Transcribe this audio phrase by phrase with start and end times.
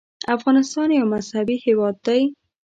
[0.35, 2.21] افغانستان یو مذهبي هېواد دی.